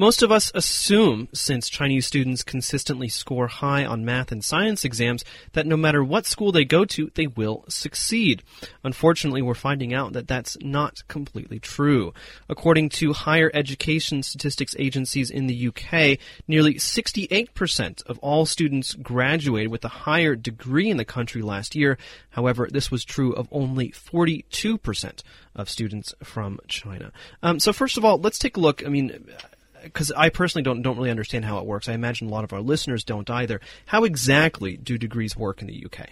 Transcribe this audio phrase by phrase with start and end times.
[0.00, 5.24] Most of us assume, since Chinese students consistently score high on math and science exams,
[5.54, 8.44] that no matter what school they go to, they will succeed.
[8.84, 12.14] Unfortunately, we're finding out that that's not completely true.
[12.48, 19.72] According to higher education statistics agencies in the UK, nearly 68% of all students graduated
[19.72, 21.98] with a higher degree in the country last year.
[22.30, 25.22] However, this was true of only 42%
[25.56, 27.10] of students from China.
[27.42, 28.86] Um, so, first of all, let's take a look.
[28.86, 29.26] I mean,
[29.82, 31.88] because I personally don't don't really understand how it works.
[31.88, 33.60] I imagine a lot of our listeners don't either.
[33.86, 36.08] How exactly do degrees work in the UK?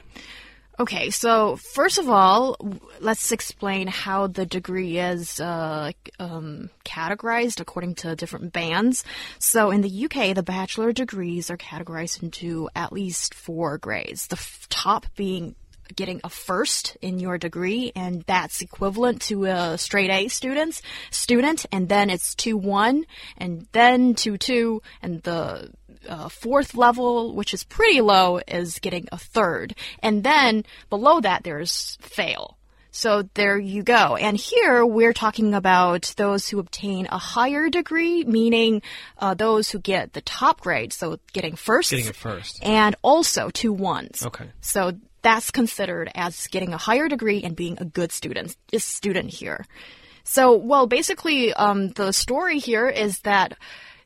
[0.78, 2.58] Okay, so first of all,
[3.00, 9.02] let's explain how the degree is uh, um, categorized according to different bands.
[9.38, 14.26] So in the UK, the bachelor degrees are categorized into at least four grades.
[14.26, 14.38] The
[14.68, 15.54] top being
[15.94, 21.66] getting a first in your degree, and that's equivalent to a straight A students student,
[21.70, 23.04] and then it's two one,
[23.36, 25.70] and then two two, and the
[26.08, 29.74] uh, fourth level, which is pretty low, is getting a third.
[30.02, 32.56] And then below that, there's fail.
[32.92, 34.16] So there you go.
[34.16, 38.80] And here we're talking about those who obtain a higher degree, meaning
[39.18, 41.90] uh, those who get the top grade, so getting first.
[41.90, 42.58] Getting it first.
[42.62, 44.24] And also two ones.
[44.24, 44.46] Okay.
[44.62, 44.92] So
[45.26, 49.66] that's considered as getting a higher degree and being a good student, a student here.
[50.22, 53.58] So, well, basically, um, the story here is that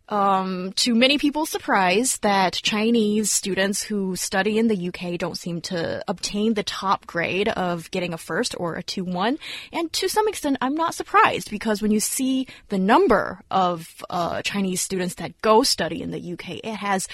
[0.09, 5.61] um, to many people's surprise, that Chinese students who study in the UK don't seem
[5.61, 9.39] to obtain the top grade of getting a first or a 2 1.
[9.75, 14.41] And to some extent, I'm not surprised because when you see the number of uh,
[14.41, 17.09] Chinese students that go study in the UK, it has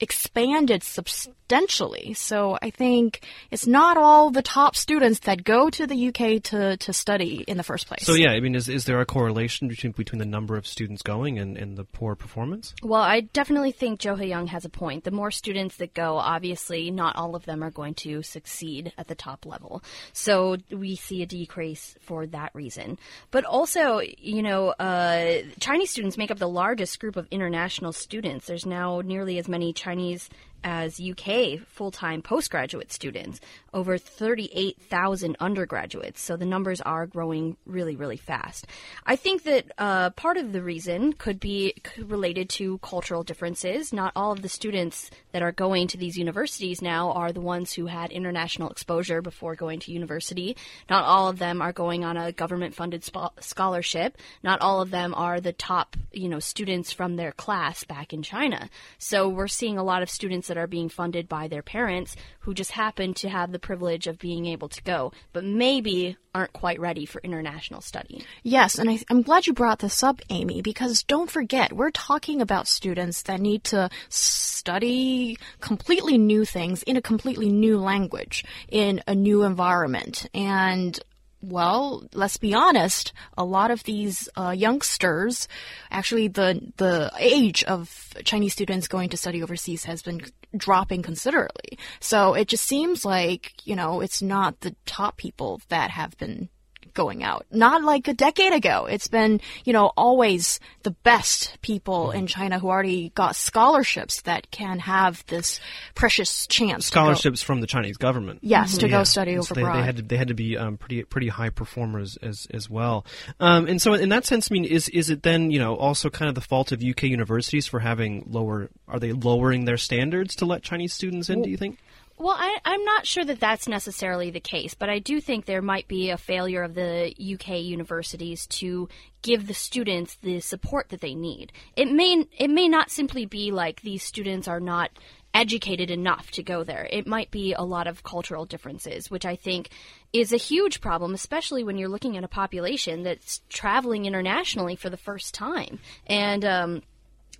[0.00, 2.14] expanded substantially.
[2.14, 6.76] So I think it's not all the top students that go to the UK to,
[6.76, 8.04] to study in the first place.
[8.04, 11.02] So yeah, I mean, is, is there a correlation between between the number of students
[11.02, 12.74] going and, and the poor performance?
[12.82, 15.04] Well, I definitely think Jo Young has a point.
[15.04, 19.08] The more students that go, obviously, not all of them are going to succeed at
[19.08, 19.82] the top level.
[20.12, 22.98] So we see a decrease for that reason.
[23.30, 28.46] But also, you know, uh, Chinese students make up the largest group of international students.
[28.46, 30.28] There's now nearly as many Chinese Chinese
[30.64, 33.40] as UK full time postgraduate students,
[33.72, 36.20] over 38,000 undergraduates.
[36.20, 38.66] So the numbers are growing really, really fast.
[39.06, 43.92] I think that uh, part of the reason could be related to cultural differences.
[43.92, 47.72] Not all of the students that are going to these universities now are the ones
[47.72, 50.56] who had international exposure before going to university.
[50.90, 53.04] Not all of them are going on a government funded
[53.40, 54.18] scholarship.
[54.42, 58.22] Not all of them are the top, you know, students from their class back in
[58.22, 58.68] China.
[58.98, 62.52] So we're seeing a lot of students that are being funded by their parents who
[62.52, 66.78] just happen to have the privilege of being able to go, but maybe aren't quite
[66.78, 68.24] ready for international study.
[68.42, 72.40] Yes, and I, am glad you brought this up, Amy, because don't forget, we're talking
[72.40, 79.02] about students that need to study completely new things in a completely new language, in
[79.06, 80.28] a new environment.
[80.34, 80.98] And
[81.40, 85.46] well, let's be honest, a lot of these uh, youngsters,
[85.90, 90.20] actually, the the age of Chinese students going to study overseas has been
[90.56, 91.78] dropping considerably.
[92.00, 96.48] So it just seems like you know it's not the top people that have been
[96.94, 97.46] going out.
[97.50, 98.86] Not like a decade ago.
[98.86, 104.50] It's been, you know, always the best people in China who already got scholarships that
[104.50, 105.60] can have this
[105.94, 106.86] precious chance.
[106.86, 108.40] Scholarships from the Chinese government.
[108.42, 108.80] Yes, mm-hmm.
[108.80, 111.02] to go study so over they, they, had to they had to be um, pretty
[111.04, 113.04] pretty high performers as as well.
[113.40, 116.10] Um, and so in that sense, I mean, is is it then you know also
[116.10, 118.70] kind of the fault of UK universities for having lower?
[118.86, 121.36] Are they lowering their standards to let Chinese students in?
[121.36, 121.78] Well, do you think?
[122.20, 125.62] Well, I, am not sure that that's necessarily the case, but I do think there
[125.62, 128.88] might be a failure of the UK universities to
[129.22, 131.52] give the students the support that they need.
[131.76, 134.90] It may it may not simply be like these students are not
[135.32, 136.88] educated enough to go there.
[136.90, 139.70] It might be a lot of cultural differences, which I think
[140.12, 144.90] is a huge problem, especially when you're looking at a population that's traveling internationally for
[144.90, 145.78] the first time.
[146.06, 146.82] And um,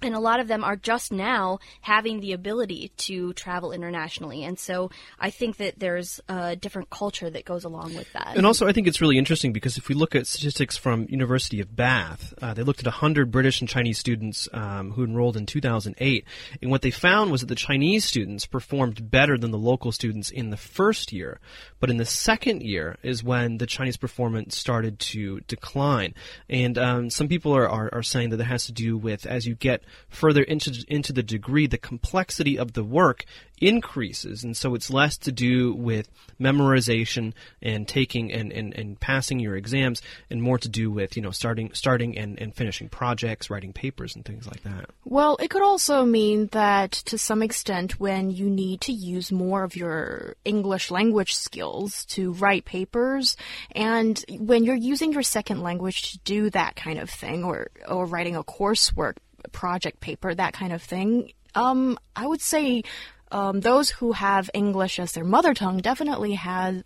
[0.02, 4.44] and a lot of them are just now having the ability to travel internationally.
[4.44, 8.36] And so i think that there's a different culture that goes along with that.
[8.36, 11.60] And also i think it's really interesting because if we look at statistics from university
[11.60, 15.46] of bath uh, they looked at 100 british and chinese students um, who enrolled in
[15.46, 16.24] 2008
[16.62, 20.30] and what they found was that the chinese students performed better than the local students
[20.30, 21.40] in the first year.
[21.80, 26.14] But in the second year is when the chinese performance started to decline.
[26.48, 29.46] And um, some people are, are, are saying that it has to do with as
[29.46, 33.24] you get further into into the degree, the complexity of the work
[33.60, 36.08] increases, and so it's less to do with
[36.40, 40.00] memorization and taking and, and, and passing your exams,
[40.30, 44.14] and more to do with you know starting starting and, and finishing projects, writing papers,
[44.14, 44.90] and things like that.
[45.04, 49.64] Well, it could also mean that to some extent, when you need to use more
[49.64, 53.36] of your English language skills to write papers,
[53.72, 58.06] and when you're using your second language to do that kind of thing, or or
[58.06, 59.16] writing a coursework
[59.52, 62.82] project paper, that kind of thing, um, I would say
[63.30, 66.82] um, those who have English as their mother tongue definitely have,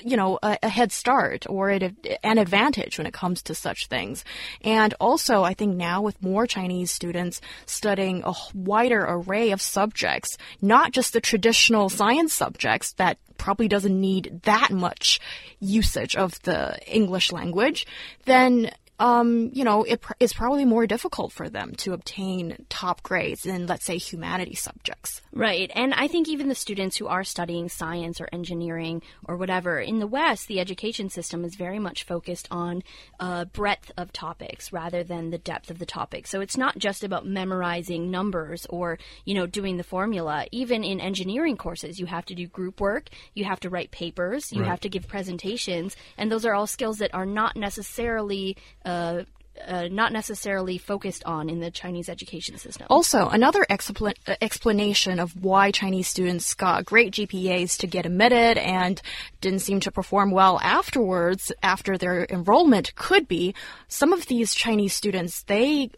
[0.00, 4.24] you know, a, a head start or an advantage when it comes to such things.
[4.62, 10.38] And also, I think now with more Chinese students studying a wider array of subjects,
[10.60, 15.20] not just the traditional science subjects that probably doesn't need that much
[15.58, 17.84] usage of the English language,
[18.26, 23.44] then um, you know, it it's probably more difficult for them to obtain top grades
[23.44, 25.20] in, let's say, humanities subjects.
[25.32, 25.70] Right.
[25.74, 29.98] And I think even the students who are studying science or engineering or whatever, in
[29.98, 32.82] the West, the education system is very much focused on
[33.18, 36.26] uh, breadth of topics rather than the depth of the topic.
[36.26, 40.46] So it's not just about memorizing numbers or, you know, doing the formula.
[40.52, 44.52] Even in engineering courses, you have to do group work, you have to write papers,
[44.52, 44.70] you right.
[44.70, 49.22] have to give presentations, and those are all skills that are not necessarily uh,
[49.66, 52.86] uh, not necessarily focused on in the Chinese education system.
[52.90, 58.58] Also, another expl- uh, explanation of why Chinese students got great GPAs to get admitted
[58.58, 59.00] and
[59.40, 63.54] didn't seem to perform well afterwards after their enrollment could be
[63.88, 65.90] some of these Chinese students they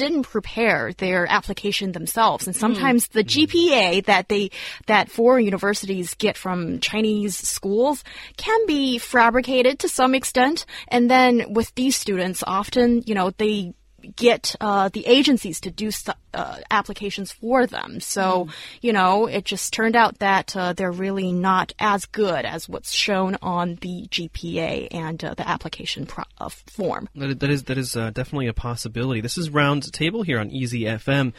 [0.00, 2.46] didn't prepare their application themselves.
[2.46, 3.12] And sometimes mm.
[3.12, 4.50] the GPA that they,
[4.86, 8.02] that foreign universities get from Chinese schools
[8.36, 10.64] can be fabricated to some extent.
[10.88, 13.74] And then with these students, often, you know, they
[14.16, 15.90] get uh, the agencies to do
[16.32, 18.00] uh, applications for them.
[18.00, 18.52] So, mm.
[18.80, 22.92] you know, it just turned out that uh, they're really not as good as what's
[22.92, 26.06] shown on the GPA and uh, the application
[26.38, 27.08] uh, form.
[27.14, 29.20] That is, that is uh, definitely a possibility.
[29.20, 31.32] This is Round Table here on Easy FM.